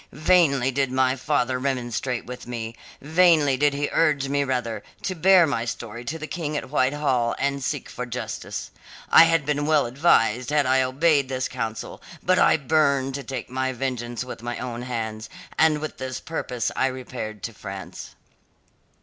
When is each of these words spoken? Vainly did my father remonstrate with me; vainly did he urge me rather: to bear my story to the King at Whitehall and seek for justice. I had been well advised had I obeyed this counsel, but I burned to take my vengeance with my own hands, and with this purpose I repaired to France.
Vainly 0.13 0.71
did 0.71 0.91
my 0.91 1.15
father 1.15 1.59
remonstrate 1.59 2.25
with 2.25 2.47
me; 2.47 2.75
vainly 3.03 3.55
did 3.55 3.75
he 3.75 3.87
urge 3.91 4.29
me 4.29 4.43
rather: 4.43 4.81
to 5.03 5.13
bear 5.13 5.45
my 5.45 5.63
story 5.63 6.03
to 6.05 6.17
the 6.17 6.25
King 6.25 6.57
at 6.57 6.71
Whitehall 6.71 7.35
and 7.37 7.63
seek 7.63 7.87
for 7.87 8.07
justice. 8.07 8.71
I 9.11 9.25
had 9.25 9.45
been 9.45 9.67
well 9.67 9.85
advised 9.85 10.49
had 10.49 10.65
I 10.65 10.81
obeyed 10.81 11.29
this 11.29 11.47
counsel, 11.47 12.01
but 12.23 12.39
I 12.39 12.57
burned 12.57 13.13
to 13.13 13.23
take 13.23 13.51
my 13.51 13.73
vengeance 13.73 14.23
with 14.25 14.41
my 14.41 14.57
own 14.57 14.81
hands, 14.81 15.29
and 15.55 15.77
with 15.79 15.99
this 15.99 16.19
purpose 16.19 16.71
I 16.75 16.87
repaired 16.87 17.43
to 17.43 17.53
France. 17.53 18.15